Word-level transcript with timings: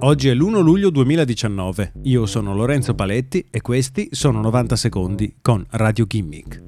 Oggi 0.00 0.28
è 0.28 0.34
l'1 0.34 0.62
luglio 0.62 0.90
2019, 0.90 1.94
io 2.04 2.24
sono 2.24 2.54
Lorenzo 2.54 2.94
Paletti 2.94 3.44
e 3.50 3.60
questi 3.60 4.06
sono 4.12 4.40
90 4.40 4.76
secondi 4.76 5.38
con 5.42 5.66
Radio 5.70 6.06
Gimmick. 6.06 6.62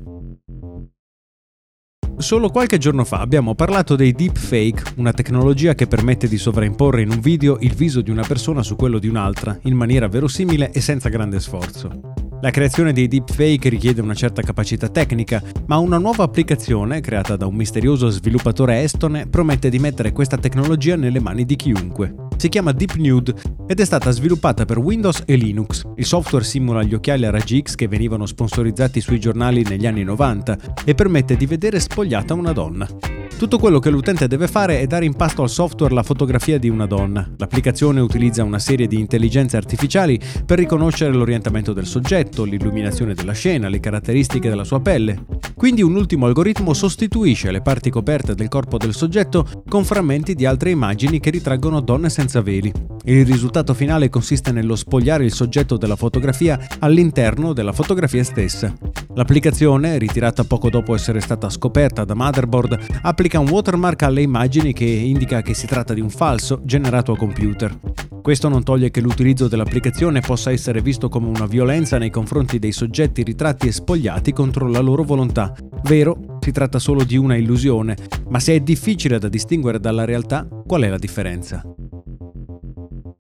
Solo 2.16 2.48
qualche 2.48 2.78
giorno 2.78 3.04
fa 3.04 3.20
abbiamo 3.20 3.54
parlato 3.54 3.94
dei 3.94 4.10
deepfake, 4.10 4.94
una 4.96 5.12
tecnologia 5.12 5.76
che 5.76 5.86
permette 5.86 6.26
di 6.26 6.38
sovraimporre 6.38 7.02
in 7.02 7.10
un 7.10 7.20
video 7.20 7.58
il 7.60 7.72
viso 7.72 8.00
di 8.00 8.10
una 8.10 8.24
persona 8.26 8.64
su 8.64 8.74
quello 8.74 8.98
di 8.98 9.06
un'altra, 9.06 9.56
in 9.62 9.76
maniera 9.76 10.08
verosimile 10.08 10.72
e 10.72 10.80
senza 10.80 11.08
grande 11.08 11.38
sforzo. 11.38 12.00
La 12.40 12.50
creazione 12.50 12.92
dei 12.92 13.06
deepfake 13.06 13.68
richiede 13.68 14.00
una 14.00 14.14
certa 14.14 14.42
capacità 14.42 14.88
tecnica, 14.88 15.40
ma 15.66 15.76
una 15.76 15.98
nuova 15.98 16.24
applicazione, 16.24 17.00
creata 17.00 17.36
da 17.36 17.46
un 17.46 17.54
misterioso 17.54 18.08
sviluppatore 18.08 18.82
estone, 18.82 19.28
promette 19.28 19.70
di 19.70 19.78
mettere 19.78 20.10
questa 20.10 20.36
tecnologia 20.36 20.96
nelle 20.96 21.20
mani 21.20 21.44
di 21.44 21.54
chiunque. 21.54 22.19
Si 22.40 22.48
chiama 22.48 22.72
Deep 22.72 22.94
Nude 22.94 23.34
ed 23.66 23.80
è 23.80 23.84
stata 23.84 24.10
sviluppata 24.10 24.64
per 24.64 24.78
Windows 24.78 25.24
e 25.26 25.36
Linux. 25.36 25.82
Il 25.96 26.06
software 26.06 26.42
simula 26.42 26.82
gli 26.82 26.94
occhiali 26.94 27.26
a 27.26 27.30
raggi 27.30 27.60
X 27.60 27.74
che 27.74 27.86
venivano 27.86 28.24
sponsorizzati 28.24 29.02
sui 29.02 29.20
giornali 29.20 29.62
negli 29.62 29.86
anni 29.86 30.04
90 30.04 30.56
e 30.86 30.94
permette 30.94 31.36
di 31.36 31.44
vedere 31.44 31.78
spogliata 31.78 32.32
una 32.32 32.52
donna. 32.52 32.88
Tutto 33.36 33.58
quello 33.58 33.78
che 33.78 33.90
l'utente 33.90 34.26
deve 34.26 34.48
fare 34.48 34.80
è 34.80 34.86
dare 34.86 35.04
in 35.04 35.16
pasto 35.16 35.42
al 35.42 35.50
software 35.50 35.92
la 35.92 36.02
fotografia 36.02 36.58
di 36.58 36.70
una 36.70 36.86
donna. 36.86 37.30
L'applicazione 37.36 38.00
utilizza 38.00 38.42
una 38.42 38.58
serie 38.58 38.86
di 38.86 38.98
intelligenze 38.98 39.58
artificiali 39.58 40.18
per 40.46 40.56
riconoscere 40.56 41.12
l'orientamento 41.12 41.74
del 41.74 41.84
soggetto, 41.84 42.44
l'illuminazione 42.44 43.12
della 43.12 43.32
scena, 43.32 43.68
le 43.68 43.80
caratteristiche 43.80 44.48
della 44.48 44.64
sua 44.64 44.80
pelle. 44.80 45.39
Quindi 45.60 45.82
un 45.82 45.94
ultimo 45.94 46.24
algoritmo 46.24 46.72
sostituisce 46.72 47.50
le 47.50 47.60
parti 47.60 47.90
coperte 47.90 48.34
del 48.34 48.48
corpo 48.48 48.78
del 48.78 48.94
soggetto 48.94 49.46
con 49.68 49.84
frammenti 49.84 50.34
di 50.34 50.46
altre 50.46 50.70
immagini 50.70 51.20
che 51.20 51.28
ritraggono 51.28 51.82
donne 51.82 52.08
senza 52.08 52.40
veli. 52.40 52.72
Il 53.04 53.26
risultato 53.26 53.74
finale 53.74 54.08
consiste 54.08 54.52
nello 54.52 54.74
spogliare 54.74 55.26
il 55.26 55.34
soggetto 55.34 55.76
della 55.76 55.96
fotografia 55.96 56.58
all'interno 56.78 57.52
della 57.52 57.74
fotografia 57.74 58.24
stessa. 58.24 58.72
L'applicazione, 59.14 59.98
ritirata 59.98 60.44
poco 60.44 60.70
dopo 60.70 60.94
essere 60.94 61.20
stata 61.20 61.50
scoperta 61.50 62.06
da 62.06 62.14
Motherboard, 62.14 62.78
applica 63.02 63.38
un 63.38 63.50
watermark 63.50 64.00
alle 64.04 64.22
immagini 64.22 64.72
che 64.72 64.86
indica 64.86 65.42
che 65.42 65.52
si 65.52 65.66
tratta 65.66 65.92
di 65.92 66.00
un 66.00 66.08
falso 66.08 66.62
generato 66.64 67.12
a 67.12 67.18
computer. 67.18 67.78
Questo 68.22 68.48
non 68.48 68.62
toglie 68.62 68.90
che 68.90 69.00
l'utilizzo 69.00 69.48
dell'applicazione 69.48 70.20
possa 70.20 70.50
essere 70.50 70.82
visto 70.82 71.08
come 71.08 71.28
una 71.28 71.46
violenza 71.46 71.98
nei 71.98 72.10
confronti 72.10 72.58
dei 72.58 72.72
soggetti 72.72 73.22
ritratti 73.22 73.68
e 73.68 73.72
spogliati 73.72 74.32
contro 74.32 74.68
la 74.68 74.80
loro 74.80 75.02
volontà. 75.02 75.54
Vero, 75.84 76.38
si 76.40 76.52
tratta 76.52 76.78
solo 76.78 77.02
di 77.04 77.16
una 77.16 77.36
illusione, 77.36 77.96
ma 78.28 78.38
se 78.38 78.54
è 78.54 78.60
difficile 78.60 79.18
da 79.18 79.28
distinguere 79.28 79.80
dalla 79.80 80.04
realtà, 80.04 80.46
qual 80.66 80.82
è 80.82 80.88
la 80.88 80.98
differenza? 80.98 81.62